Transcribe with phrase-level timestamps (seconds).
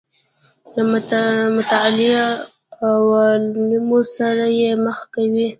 [0.75, 0.81] له
[1.57, 2.11] متعالي
[2.87, 5.47] عوالمو سره یې مخ کوي.